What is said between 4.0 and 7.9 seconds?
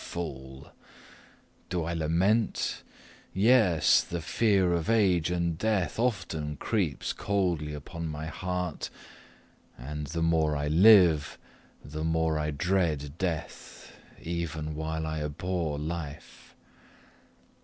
the fear of age and death often creeps coldly